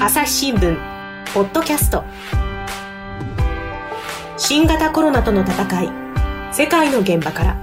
[0.00, 0.76] 朝日新聞
[1.34, 2.04] ポッドキャスト。
[4.36, 5.90] 新型コロナとの戦い
[6.54, 7.56] 世界の現場から。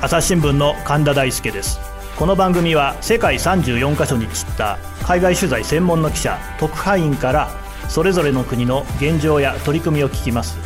[0.00, 1.78] 朝日新聞の神田大輔です。
[2.18, 7.50] この番組は世界34カ所に散った海外取材専門の記者特派員から
[7.90, 10.56] それぞれの国の現状や取り組みを聞きます。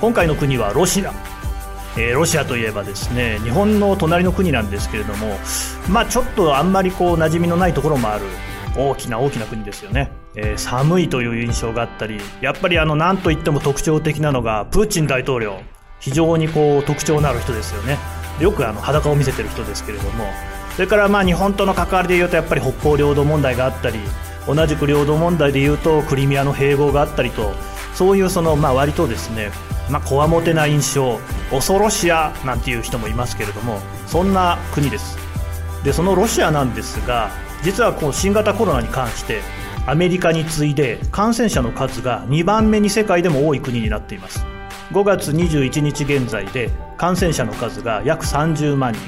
[0.00, 1.33] 今回の国はロシア。
[1.96, 5.38] えー、ロシアといえばですね日本の隣の国なんですけれども、
[5.88, 8.24] まあ、ちょっとあんまりこう馴染みのないところもある
[8.76, 15.60] 大きな大きな国ですよね、えー、寒いという印象があったりやっぱりあの何といっても特徴的なのがプーチン大統領。
[16.04, 17.96] 非常にこう特徴のある人ですよね。
[18.38, 20.26] よくあの裸を見せてる人ですけれども。
[20.74, 24.00] それからまあ日本との関わりでいうとやっぱり北方領土問題があったり
[24.46, 27.52] 同じく領土問題でいうとクリミアの併合があったりと
[27.94, 29.52] そういうそのまあ割とですね
[29.90, 31.18] まあ、こわもてな印象
[31.50, 35.18] 恐ろしやなんていう人もいますけれどもそんな国です。
[35.84, 37.30] でそのロシアなんですが
[37.62, 39.42] 実はこう新型コロナに関して
[39.86, 44.44] アメリカに次いで感染者の数が2番目に世界でも多い国になっています。
[44.92, 49.00] 5月21日現在で感染者の数が約30万人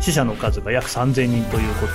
[0.00, 1.92] 死者の数が約3000人ということで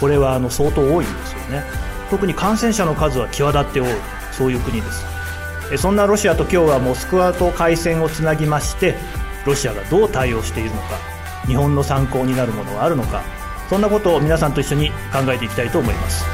[0.00, 1.64] これはあの相当多いんですよね。
[2.10, 3.88] 特に感染者の数は際立って多い
[4.30, 5.15] そういう国です。
[5.76, 8.94] そんなロシアと今日はモスクワと回線をつなぎまして
[9.44, 10.98] ロシアがどう対応しているのか
[11.46, 13.22] 日本の参考になるものはあるのか
[13.68, 16.24] そんなことを皆さんと一緒に考えていきたいと思います。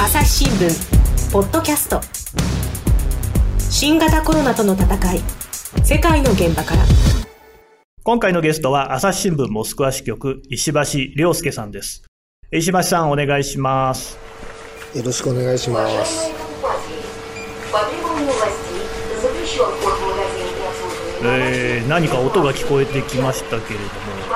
[0.00, 2.00] 朝日新聞ポッドキャスト。
[3.58, 5.20] 新型コロナとの戦い
[5.82, 6.82] 世界の現場から。
[8.04, 12.02] 今回のゲストは朝日新聞モスクワ支局石橋亮介さんです
[12.52, 14.18] 石橋さんお願いします。
[14.94, 16.30] よろしくお願いします。
[21.24, 23.90] えー、何か音が聞こえてきましたけれども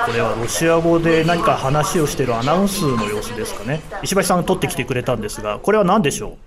[0.05, 3.81] これはロシア語で何か話をしているアナウンスの様子ですかね。
[4.01, 6.46] 石橋さん取ってきてくれたんですがこれは何でしょう？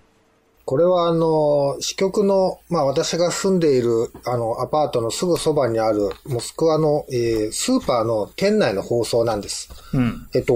[0.70, 9.68] これはあの、支局の、まあ私が住んでいるあのアパートのすぐそばにあるモスクワの、えー、スーパーの店内の放送なんです。
[9.92, 10.54] うん、えっと、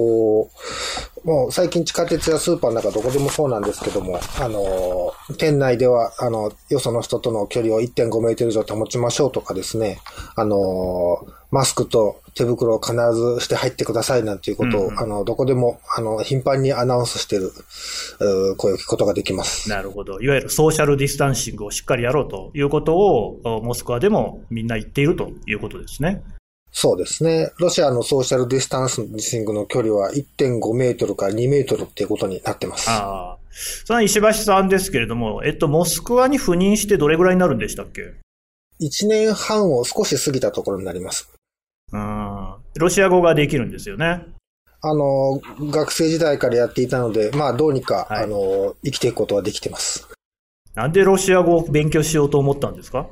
[1.25, 9.99] もう最近地下鉄やスーパーの中どこでもそうなんですけども、あの、店内では、あの、よその人との距離を1.5メートル以上保ちましょうとかですね、
[10.37, 17.53] あの、マスクと手袋を必ずして入ってくださいなんていうことを、うんうん、あの、どこでも、あの、頻繁にアナウンスしてる、
[18.57, 19.71] 声を聞くことができます。
[19.71, 20.21] なるほど。
[20.21, 26.25] いわゆるソーシャルディスタンシングをしっかりやろうということを、モスクワでもみんな言っているということですね。
[26.73, 27.53] そうですね。
[27.61, 32.91] ロシアのソーシャルディスタンシングの距離は1.5メートルから2メートルっていうことになってます。
[32.91, 33.39] ああ。
[33.85, 38.15] その石橋さんですけれども、えっと、モスクワに赴任してどれぐらいになるんでしたっけ
[38.81, 41.34] ?1 年半を少し過ぎたところになります。
[41.93, 42.55] うん。
[42.77, 44.27] ロシア語ができるんですよね。
[44.81, 45.41] あの、
[45.71, 50.09] 学生時代からやっていたので、まあ、どうにか、はい、あの、生きていくことはできてます。
[50.75, 53.07] なんでロシア語を勉強しようと思ったんですか？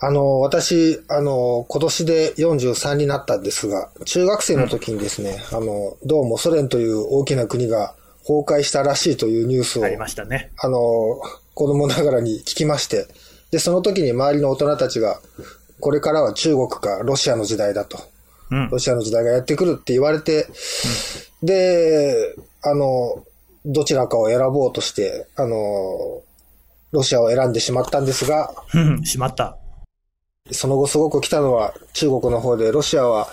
[0.00, 10.52] あの、私、あの、今年で43になったんですが、中学生の時にですね、うん、あの、どうもソ連という大きな国が崩壊したらしいというニュースを、ありましたね。
[10.62, 10.78] あの、
[11.54, 13.08] 子供ながらに聞きまして、
[13.50, 15.20] で、その時に周りの大人たちが、
[15.80, 17.98] これからは中国かロシアの時代だと。
[18.50, 20.46] うん、ロシアの時代がやってくるって言われて、
[21.42, 23.24] うん、で、あの、
[23.66, 26.22] どちらかを選ぼうとして、あの、
[26.90, 29.58] ロシアを選んでしまったんですが、うん、しまった。
[30.50, 33.28] その後すごく来たのは中国の方で、ロシアは、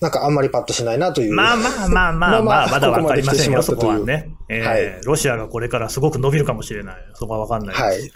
[0.00, 1.34] なんかあんまりパッとしないなという。
[1.34, 4.30] まあまあまあまあ まあ、まだわかりませんよ、そこはね。
[4.48, 5.00] えー、はい。
[5.04, 6.96] ロシアがこれからすごく伸びるかもしれない。
[7.14, 7.82] そこはわかんないです。
[7.82, 8.12] はい。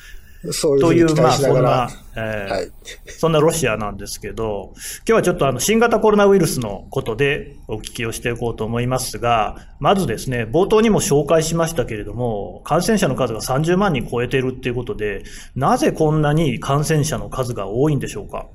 [0.50, 2.72] そういうという、まあ、そんな、えー、はい、
[3.06, 15.22] そんなロシアなんですけど、今日はちょっとあの、新型コロナウイルスのことでお聞きをしていこうと思いますが、まずですね、冒頭にも紹介しましたけれども、感染者の数が30万人超えているっていうことで、
[15.54, 18.46] なぜこんなに感染者の数が多いんでしょうか？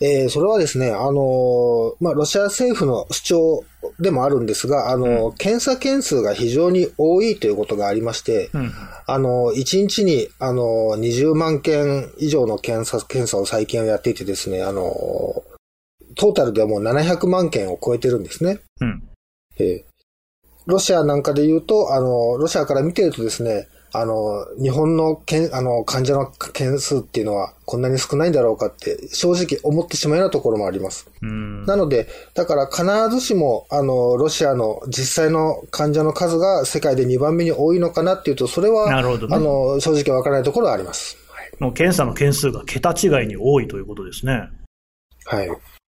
[0.00, 3.64] えー、それはですね、あのー、まあ、ロシア政府の主張
[4.02, 8.72] でもあるんですが、あの、うん、検査件数が非常に多いということがありまして、うん、
[9.06, 10.62] あの、1日に、あの、
[10.96, 14.82] 20万件以上の検査、検査を最近はやっていてですね、あの、
[16.16, 18.58] トータルではもう700万件を超えてるんですね。
[18.80, 19.02] うん、
[19.58, 19.84] えー、
[20.66, 31.10] ロシアなんかで言うと、あの、ロシアから見てるとですね、あの、日本のけんあの患者の件数っていうのはこんなに少ないんだろうかって正直思ってしまうようなところもあります。
[31.20, 32.84] なので、だから必
[33.14, 41.18] ずしも、あの、ロシアの実際の患者の数が世界で2番目に多いのかなっていうと、それは、ね、あの、正直わからないところはあります。
[41.60, 44.48] の検査の件数が桁違いに多いということですね。
[45.24, 45.48] はい。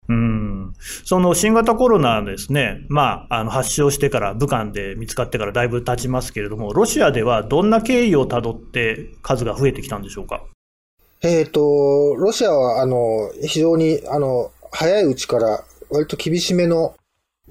[0.10, 0.74] うん。
[1.06, 10.44] その新型コロナですね、まあ、あの発症してから、武漢で見つかってからだいぶ経ちますけれども、ロシアではどんな経緯をたどって数が増えてきたんでしょうか？
[11.22, 16.96] えっ、ー、と、ロシアは、あの、非常に、あの、早いうちから割と厳しめの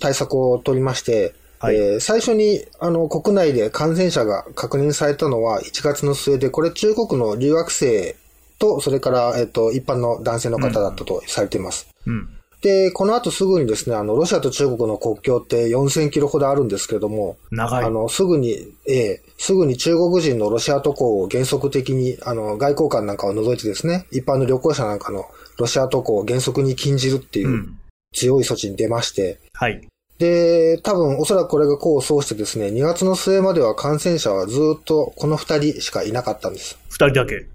[0.00, 8.16] 対策を取りまして、はい、えー、最初にあの国内で感染者が確認されたのは1月の末で、これ中国の留学生
[8.58, 11.88] と、それから、えっ、ー、と、一般の男性の方だったとされています。
[12.06, 17.84] うん、で、この後すぐにですね、あの、ロシアと中国の国境って4000キロほどあるんですけれども、長い。
[17.84, 25.26] あの、すぐに、ええー、すぐに中国人のロシア渡航を原則的に、あの、外交官なんかを除いてですね、一般の旅行者なんかの
[25.56, 27.68] ロシア渡航を原則に禁じるっていう
[28.12, 29.88] 強い措置に出まして、うん、はい。
[30.18, 36.76] で、多分おそらくこれが功を奏してですね、2月の末までは感染者はずっとこの2人しかいなかったんです。
[36.90, 37.46] 2人だけ、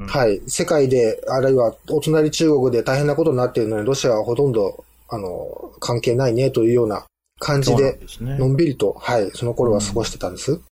[0.00, 0.40] うん、はい。
[0.46, 7.04] 世界で、あるいはお隣中国で大変なことになっているのに、ロシアはほとんど、あの、関係ないねというような
[7.38, 10.52] 感じで、のんびりと、はい、その頃は過ごしてたんです。
[10.52, 10.62] うん、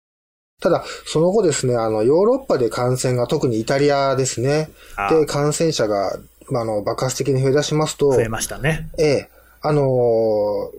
[0.63, 4.71] ただ、その後ですね、あの、ヨーロッパで感染が、特にイタリアですね、
[5.11, 6.19] で、感染者が、
[6.51, 8.89] まあ、あの、爆発的に増え出しますと、増えましたね。
[8.99, 9.29] ええ。
[9.61, 9.83] あの、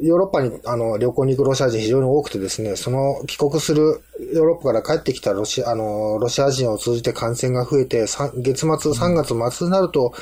[0.02, 4.02] ヨーロッパにあの旅行に行くロシア人非常に多くてですね、その帰国する
[4.34, 10.14] ヨーロッパから帰ってきたロシア、あの、ロシア人を通じて感染が増えて、月末、3月末になると、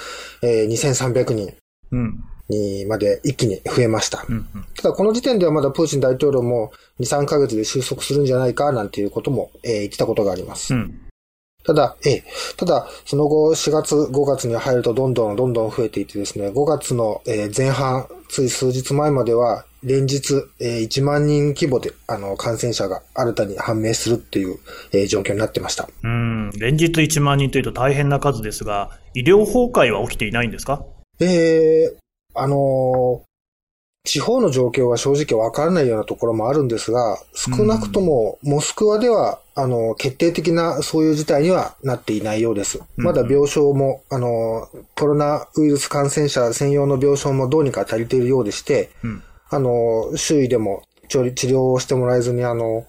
[0.42, 1.54] えー、2300人
[2.50, 4.26] にまで一気に増えました。
[4.28, 10.74] うんうん、ただこの時点ではまだプーチン大統領も2、3ヶ月で収束するんじゃないかなんていうことも、えー、言ってたことがあります。
[10.74, 11.07] うん
[11.68, 12.24] ただ、ええ、
[12.56, 17.22] ただ、その後4月、5月に入るとどんどんどんどん増えていてですね、5月の
[17.56, 24.58] 前半、つい数日前までは、連日、え1万人規模で、あの、感染者が新たに判明するっていう、
[24.94, 25.88] え状況になってました。
[26.04, 30.84] うん、連日1万人というと大変な数ですが、医療崩壊は起きていないんですか？
[31.20, 31.26] え
[31.84, 33.22] えー、あの
[34.04, 42.80] 地方の状況は正直わからないようなところもあるんですが、少なくともモスクワでは、あの、決定的なそういう事態にはなっていないようです。
[42.96, 52.86] まだ病床も、あの、コロナウイルス感染者専用の病床もどうにか足りているようでして、うん、あの、周囲でも治療をしてもらえずに、あの、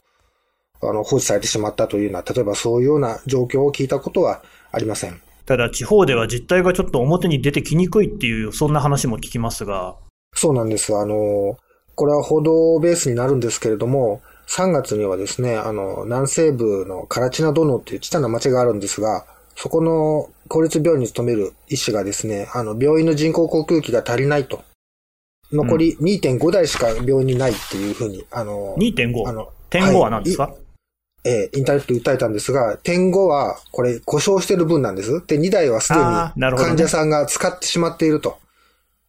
[0.81, 5.20] あの、放置されてしまったというような、例えばそういうような状況を聞いたことはありません。
[5.46, 9.96] ただ、地方では実態がちょっと表に出てきにくいっていう、そんな話も聞きますが。
[10.35, 10.97] そうなんです。
[10.97, 11.59] あの、
[11.95, 19.27] これは報道ベースになるんですけれども、3月にはですね、あの、南西部のカラチナドノっていう小さな町があるんですが、
[19.57, 24.63] そこの公立病院に勤める医師がですね、あの、病院の人工呼吸器が足りないと。
[25.51, 29.29] 残り2.5台しか病院にないっていうふうに、あの、2.5?
[29.29, 30.55] あの、点5は何ですか、はい、
[31.25, 35.27] えー、インターネットで訴えたんですが、点5は、これ、故障してる分なんです。
[35.27, 36.05] で、2台はすでに
[36.57, 38.39] 患者さんが使ってしまっていると。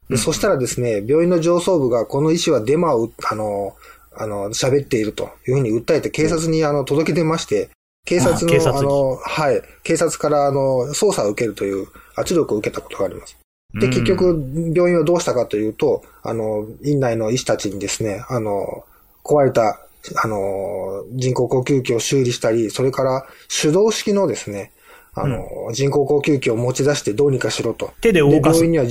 [0.09, 3.75] で、そしたらですね、病院の上層部がこの医師はデマを、あの、
[4.11, 7.69] あの、喋っているというふうに訴えて警察にあの、届け出まして、
[8.05, 13.37] 警察の、あの、はい、警察からあの、捜査を受けるという圧力を受けたことがあります。
[13.79, 18.83] で、結局、病院はどうしたかというと、あの、院内の医師たちにですね、あの、
[19.23, 19.79] 壊れた、
[20.23, 23.27] あの、人工呼吸器を修理したり、それから
[23.61, 24.71] 手動式のですね、
[25.13, 27.91] あの、うん、人工呼吸器を持ち出してどうにかしろと。
[28.01, 28.63] 手で動かす。
[28.63, 28.85] 病院には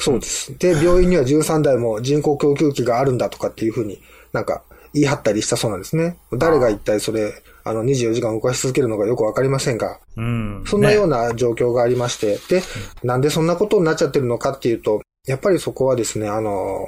[0.00, 0.58] そうです。
[0.58, 4.00] で、病院には13台も人工供給器があるんだとかっていうふうに
[4.32, 4.62] なんか
[4.94, 6.16] 言い張ったりしたそうなんですね。
[6.32, 12.62] 誰が一体それ、あの24時間動かし続けるのかよくわかりませんが、うん、そんなような状況がありまして、で、
[13.02, 16.86] なんでそんなことになっちゃってるのかっていうと、やっぱりそこはですね、あの、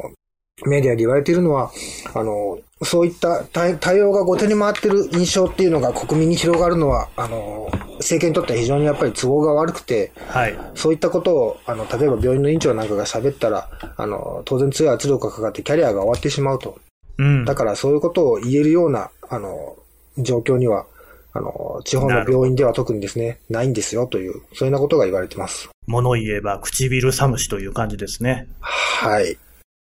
[0.65, 1.71] メディアで言われているのは、
[2.15, 16.79] あの、そういった対応が後手に回ってる印象っていうのが国民に広がるのは、あの、政権にとっては非常にやっぱり都合が悪くて、はい、そういったことを、あの、例えば病院の院長なんかが喋ったら、あの、当然強い圧力がかかってキャリアが終わってしまうと。
[17.19, 19.77] うん、だからそういうことを言えるような、あの、
[20.19, 20.87] 状況には、
[21.35, 25.71] あの、地方の病院では特にですね、ないんですよという、そういうようなことが言われてます。
[25.87, 28.49] 物言えば唇寒しという感じですね。
[28.61, 29.39] はい。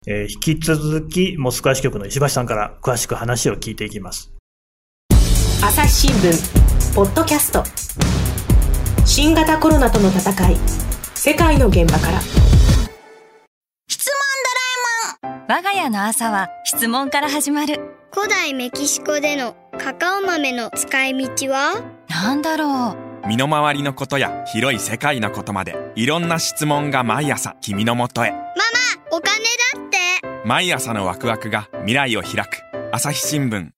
[0.10, 4.32] えー、引き続き、モスクワ支局の石橋さんから詳しく話を聞いていきます。
[5.62, 7.62] 朝日新聞、ポッドキャスト。
[9.06, 10.56] 新型コロナとの戦い、
[11.14, 12.22] 世界の現場から。
[13.90, 14.10] 質
[15.20, 17.82] 問ドラえもん我が家の朝は質問から始まる。
[18.14, 21.84] 古代メキシコでのカカオ豆の使い道は？
[22.08, 22.96] なんだろ
[23.26, 28.32] う身の回りのことや広い世界のことまでいろんな質問が毎朝君のもとへ。
[28.32, 28.48] ママ
[29.12, 29.47] お金
[30.48, 32.62] 毎朝のワクワクが未来を開く。
[32.94, 33.77] 朝日新聞。